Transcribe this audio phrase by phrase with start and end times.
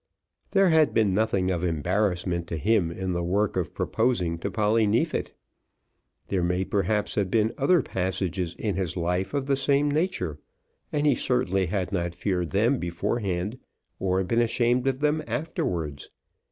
[0.49, 4.87] There had been nothing of embarrassment to him in the work of proposing to Polly
[4.87, 5.31] Neefit.
[6.29, 10.39] There may perhaps have been other passages in his life of the same nature,
[10.91, 13.59] and he certainly had not feared them beforehand
[13.99, 16.09] or been ashamed of them afterwards.